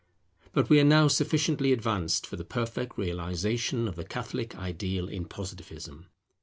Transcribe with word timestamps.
But 0.51 0.67
we 0.67 0.79
are 0.79 0.83
now 0.83 1.07
sufficiently 1.07 1.71
advanced 1.71 2.25
for 2.25 2.35
the 2.35 2.43
perfect 2.43 2.97
realization 2.97 3.87
of 3.87 3.95
the 3.95 4.03
Catholic 4.03 4.55
ideal 4.55 5.07
in 5.07 5.25
Positivism. 5.25 6.07